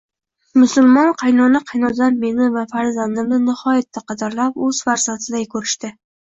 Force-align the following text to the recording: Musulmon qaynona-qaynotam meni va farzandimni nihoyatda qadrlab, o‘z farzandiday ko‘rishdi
Musulmon 0.59 1.11
qaynona-qaynotam 1.21 2.17
meni 2.23 2.47
va 2.55 2.63
farzandimni 2.71 3.39
nihoyatda 3.43 4.05
qadrlab, 4.13 4.59
o‘z 4.71 4.81
farzandiday 4.89 5.47
ko‘rishdi 5.55 5.95